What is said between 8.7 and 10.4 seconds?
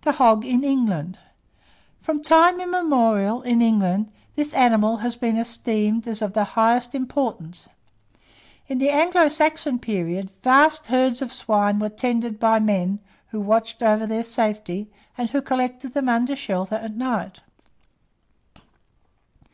the Anglo Saxon period,